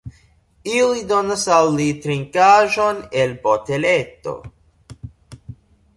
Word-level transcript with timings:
Ili 0.75 1.03
donas 1.11 1.43
al 1.57 1.69
li 1.75 1.85
trinkaĵon 2.05 3.05
el 3.25 3.37
boteleto. 3.45 4.35